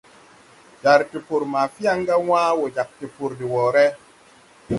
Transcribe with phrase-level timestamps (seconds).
[0.81, 3.85] Jar tupuri ma Fianga wãã wo jāg tupuri de woʼré.